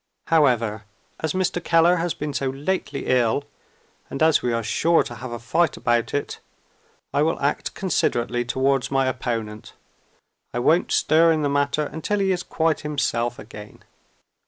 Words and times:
However, 0.29 0.85
as 1.19 1.33
Mr. 1.33 1.63
Keller 1.63 1.97
has 1.97 2.15
been 2.15 2.33
so 2.33 2.49
lately 2.49 3.05
ill, 3.05 3.43
and 4.09 4.23
as 4.23 4.41
we 4.41 4.51
are 4.51 4.63
sure 4.63 5.03
to 5.03 5.13
have 5.13 5.31
a 5.31 5.37
fight 5.37 5.77
about 5.77 6.11
it, 6.15 6.39
I 7.13 7.21
will 7.21 7.39
act 7.39 7.75
considerately 7.75 8.43
towards 8.43 8.89
my 8.89 9.05
opponent 9.05 9.73
I 10.55 10.57
won't 10.57 10.91
stir 10.91 11.31
in 11.31 11.43
the 11.43 11.49
matter 11.49 11.85
until 11.85 12.17
he 12.17 12.31
is 12.31 12.41
quite 12.41 12.79
himself 12.79 13.37
again. 13.37 13.83